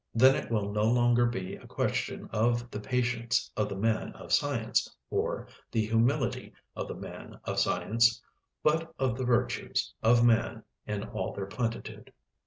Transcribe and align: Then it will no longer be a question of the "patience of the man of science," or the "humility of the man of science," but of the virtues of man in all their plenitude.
Then 0.15 0.35
it 0.35 0.49
will 0.49 0.71
no 0.71 0.81
longer 0.81 1.27
be 1.27 1.55
a 1.55 1.67
question 1.67 2.27
of 2.33 2.71
the 2.71 2.79
"patience 2.79 3.51
of 3.55 3.69
the 3.69 3.75
man 3.75 4.13
of 4.13 4.33
science," 4.33 4.89
or 5.11 5.47
the 5.71 5.85
"humility 5.85 6.53
of 6.75 6.87
the 6.87 6.95
man 6.95 7.39
of 7.43 7.59
science," 7.59 8.19
but 8.63 8.95
of 8.97 9.15
the 9.15 9.25
virtues 9.25 9.93
of 10.01 10.25
man 10.25 10.63
in 10.87 11.03
all 11.03 11.33
their 11.33 11.45
plenitude. 11.45 12.11